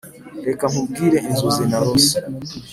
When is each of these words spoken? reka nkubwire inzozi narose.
reka 0.47 0.65
nkubwire 0.71 1.17
inzozi 1.29 1.63
narose. 1.69 2.15